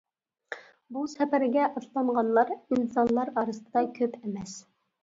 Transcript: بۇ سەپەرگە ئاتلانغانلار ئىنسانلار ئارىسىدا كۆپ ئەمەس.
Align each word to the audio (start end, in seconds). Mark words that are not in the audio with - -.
بۇ 0.95 1.03
سەپەرگە 1.11 1.67
ئاتلانغانلار 1.67 2.53
ئىنسانلار 2.57 3.35
ئارىسىدا 3.37 3.89
كۆپ 4.01 4.21
ئەمەس. 4.23 4.61